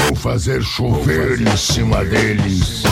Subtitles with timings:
[0.07, 2.92] Vou fazer chover em cima deles.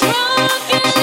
[0.00, 0.93] drunk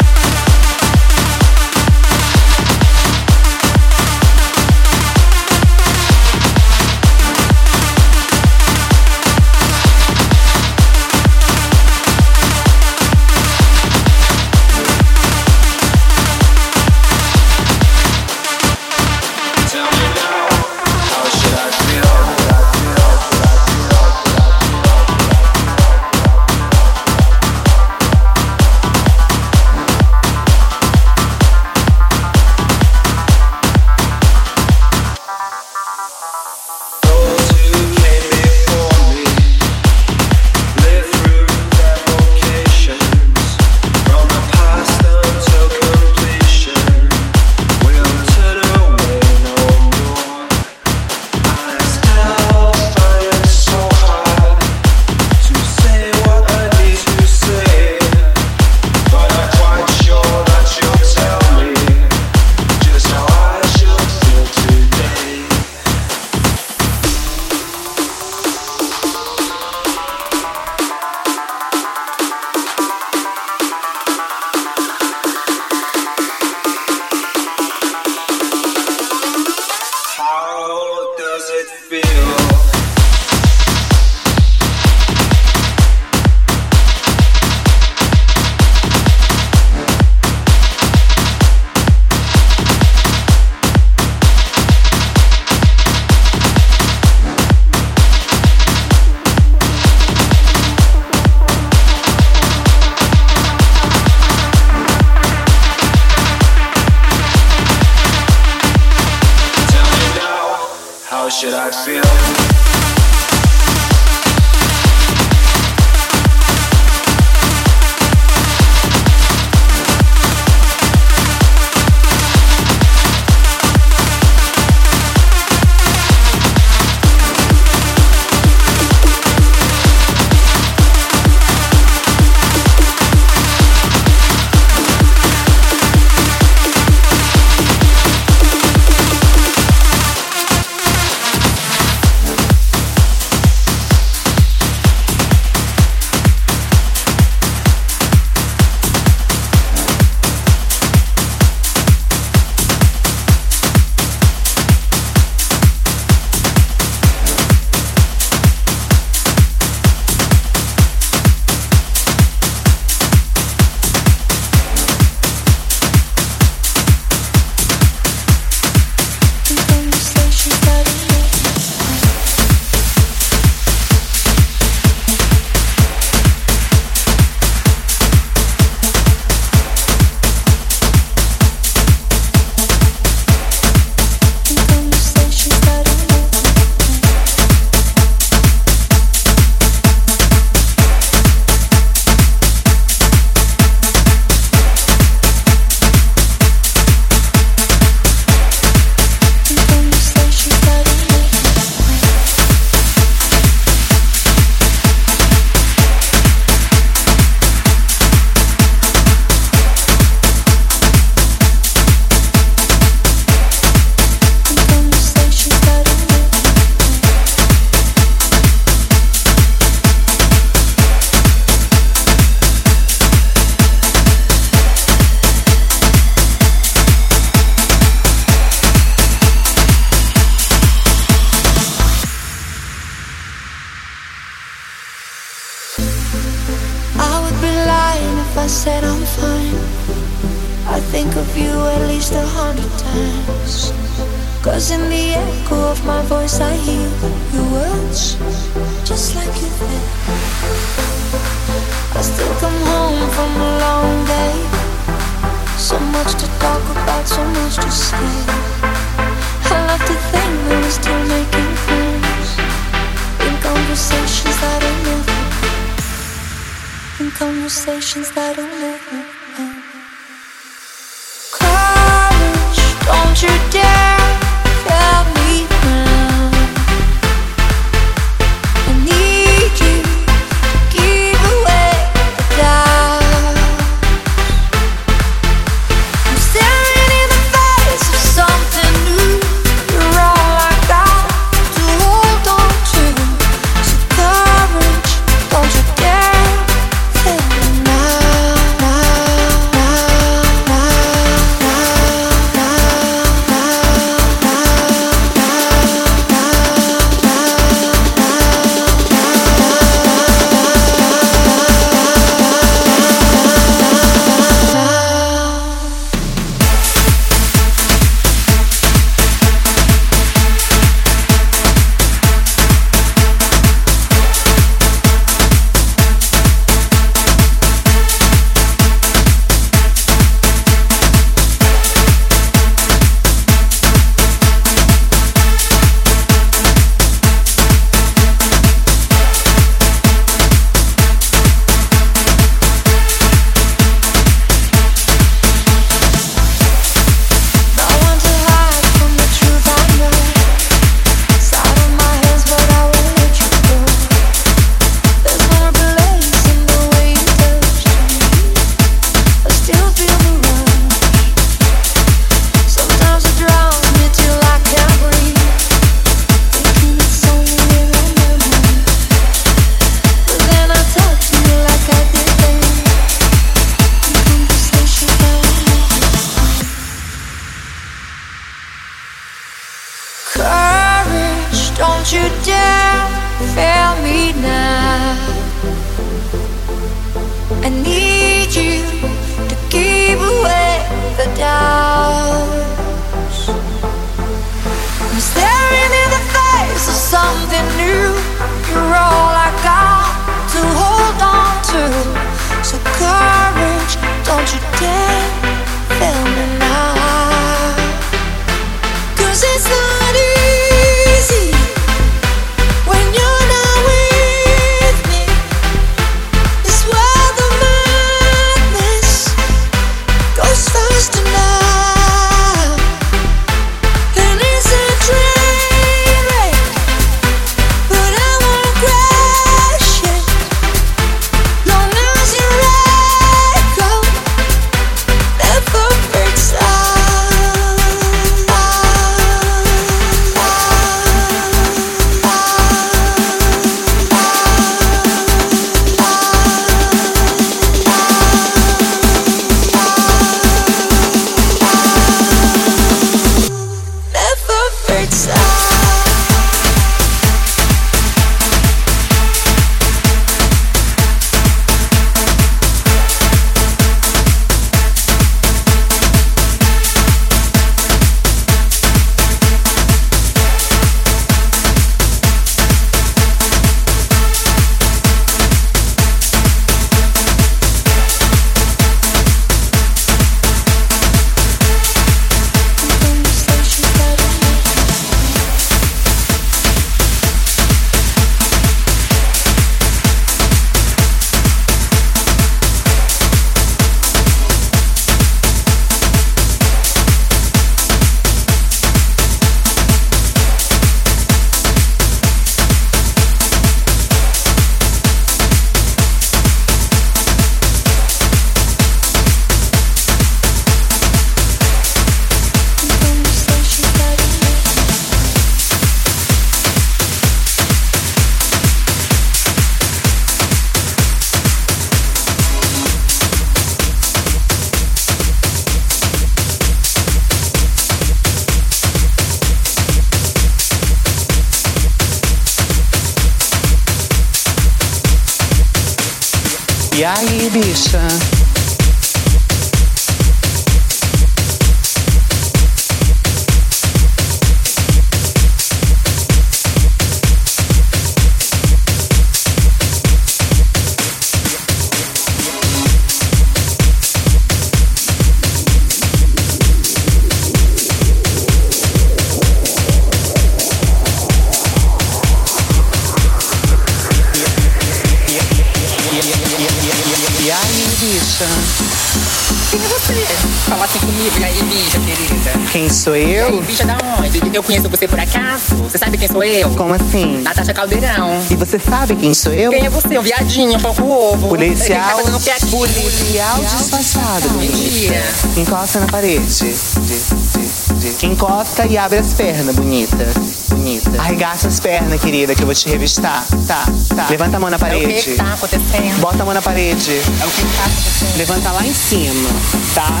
[574.32, 575.56] Eu conheço você por acaso?
[575.56, 576.48] Você sabe quem sou eu?
[576.50, 577.20] Como assim?
[577.20, 578.18] Natasha Caldeirão.
[578.30, 579.50] E você sabe quem sou eu?
[579.50, 579.98] Quem é você?
[579.98, 581.28] Um viadinho, um pouco ovo.
[581.28, 584.56] Policial, tá que policial disfarçado, bonita.
[584.56, 585.02] Mentira.
[585.36, 586.28] Encosta na parede.
[586.38, 588.06] De, de, de.
[588.06, 590.08] Encosta e abre as pernas, bonita.
[590.48, 590.90] Bonita.
[590.98, 593.24] Arregaça as pernas, querida, que eu vou te revistar.
[593.46, 594.06] Tá, tá.
[594.08, 595.02] Levanta a mão na É o que parede.
[595.02, 596.00] que tá acontecendo?
[596.00, 596.92] Bota a mão na parede.
[596.92, 598.16] É o que que tá acontecendo?
[598.16, 599.30] Levanta lá em cima,
[599.74, 600.00] tá?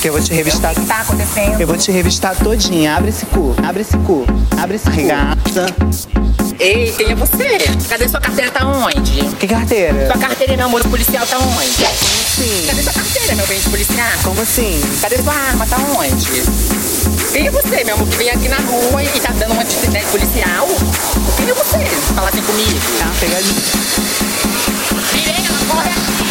[0.00, 0.74] Que eu vou te É o revistar.
[0.74, 1.60] que que tá acontecendo?
[1.60, 2.94] Eu vou te revistar todinha.
[2.96, 3.54] Abre esse cu.
[3.66, 4.24] Abre esse cu.
[4.56, 4.90] Abre esse cu.
[4.90, 5.66] Arregaça.
[6.60, 7.58] Ei, quem é você?
[7.88, 8.50] Cadê sua carteira?
[8.50, 9.22] Tá onde?
[9.36, 10.06] Que carteira?
[10.06, 11.68] Sua carteira, meu amor, policial tá onde?
[11.72, 12.66] Sim.
[12.66, 14.08] Cadê sua carteira, meu bem de policial?
[14.22, 14.80] Como assim?
[15.00, 15.66] Cadê sua arma?
[15.66, 16.42] Tá onde?
[17.32, 20.06] Quem é você, meu amor, que vem aqui na rua e tá dando uma atividade
[20.06, 20.66] policial?
[21.36, 21.84] Quem é você?
[22.14, 22.78] Fala assim comigo.
[22.98, 23.54] Tá, pegadinha.
[25.12, 26.27] Virei, ela corre aqui.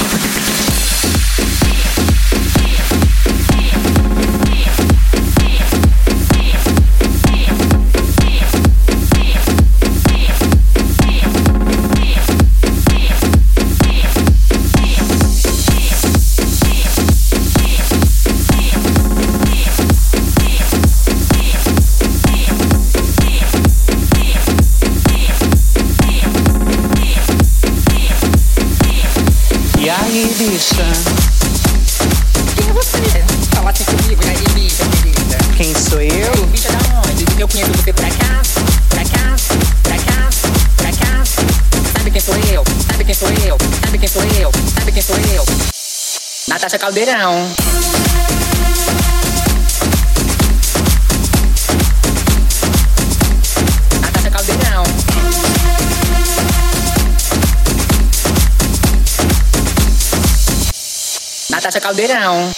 [30.02, 30.86] Aí, bicha?
[32.56, 33.24] Quem é você?
[33.56, 35.38] Fala assim comigo, aí, bicha, querida?
[35.56, 36.34] Quem sou eu?
[36.34, 37.26] Ei, bicha da onde?
[37.40, 38.60] Eu conheço você por acaso?
[38.90, 39.48] Por acaso?
[39.84, 40.42] Por acaso?
[40.78, 41.36] Por acaso?
[41.94, 42.64] Sabe quem sou eu?
[42.92, 43.58] Sabe quem sou eu?
[43.84, 44.52] Sabe quem sou eu?
[44.76, 45.46] Sabe quem sou eu?
[46.48, 47.52] Natasha Caldeirão.
[61.68, 62.50] Natasha Caldeirão.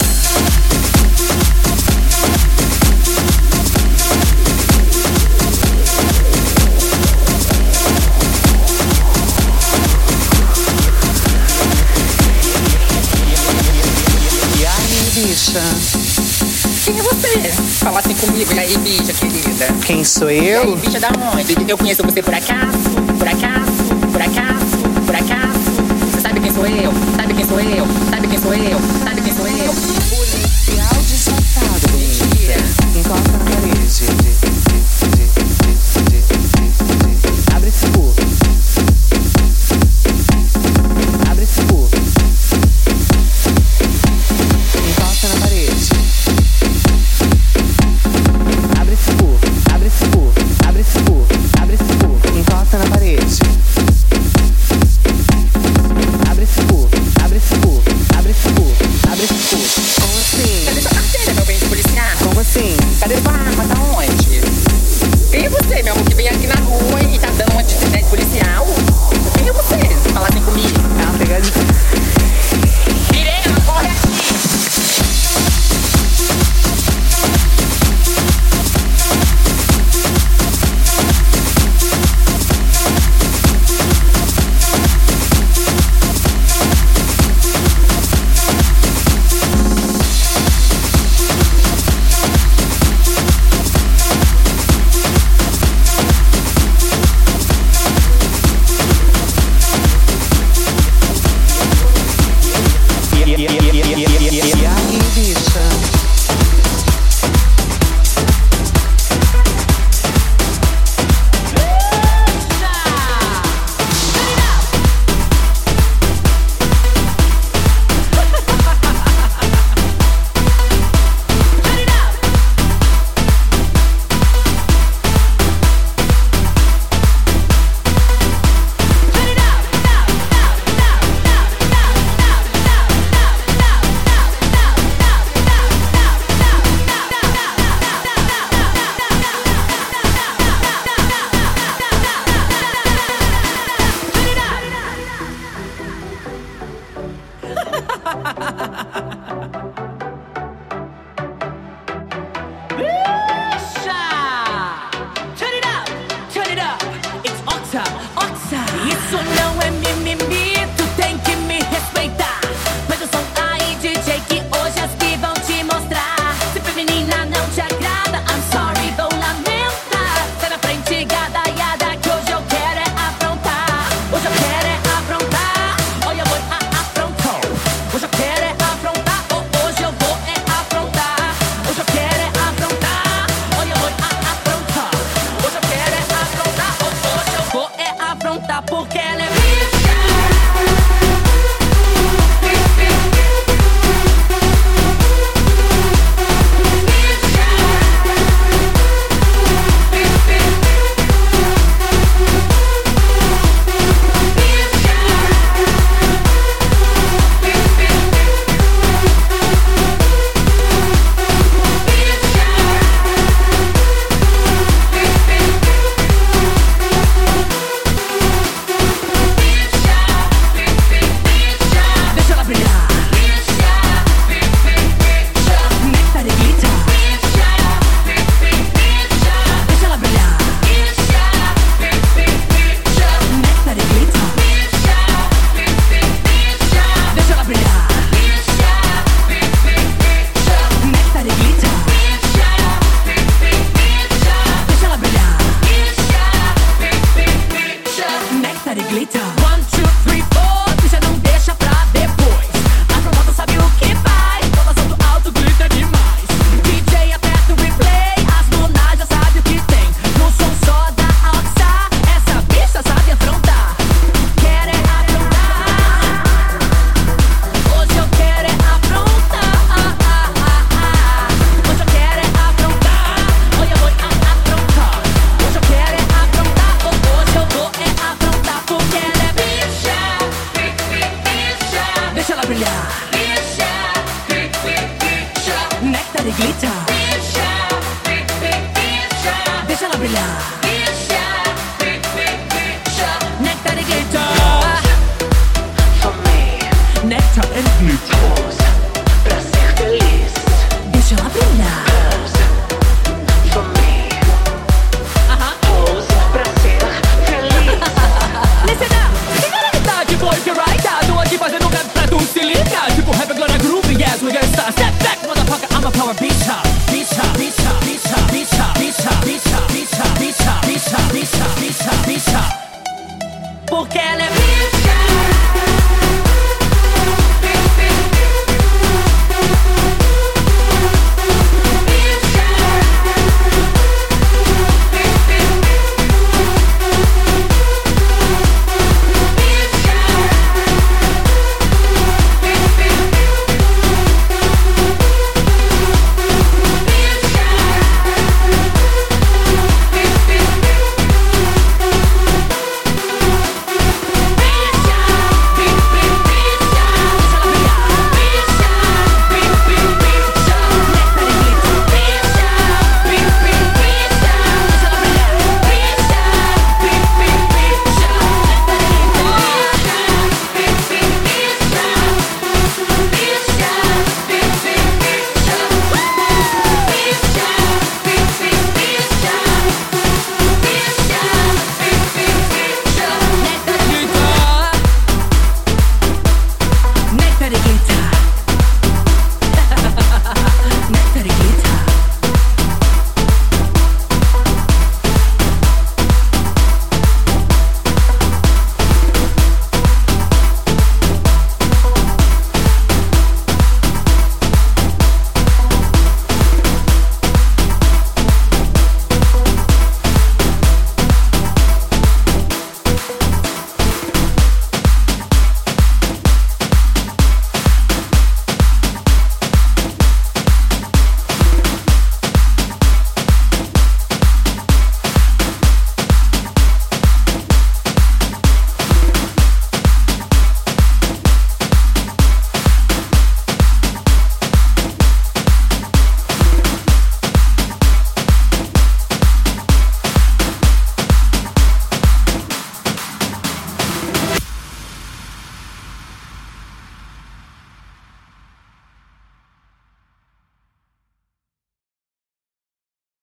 [14.60, 15.60] E aí, bicha?
[16.86, 17.52] Quem é você?
[17.84, 19.73] Fala assim comigo, e aí, bicha, querida?
[19.88, 20.76] Quem sou E aí, eu?
[20.76, 21.56] bicha, da onde?
[21.68, 22.77] Eu conheço você por acaso?
[23.18, 24.11] Por acaso?
[24.11, 24.77] Por acaso?
[25.07, 26.11] Por acaso?
[26.11, 26.94] Você sabe quem sou eu?
[27.15, 28.09] Sabe quem sou eu?
[28.30, 29.19] Sabe quem